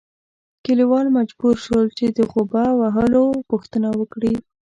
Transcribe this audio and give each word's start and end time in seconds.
کلیوال 0.65 1.07
مجبور 1.17 1.55
شول 1.65 1.85
چې 1.97 2.05
د 2.17 2.19
غوبه 2.31 2.63
د 2.73 2.77
وهلو 2.81 3.25
پوښتنه 3.49 3.89
وکړي. 3.99 4.33